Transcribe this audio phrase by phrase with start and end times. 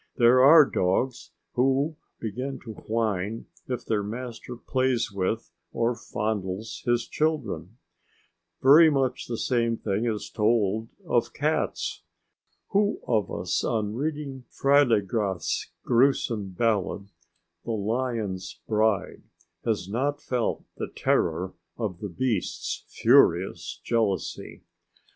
[0.15, 7.07] There are dogs who begin to whine if their master plays with or fondles his
[7.07, 7.77] children.
[8.63, 12.01] Very much the same thing is told of cats.
[12.69, 17.11] Who of us on reading Freiligrath's gruesome ballad,
[17.63, 19.21] "The Lion's Bride,"
[19.65, 24.63] has not felt the terror of the beast's furious jealousy?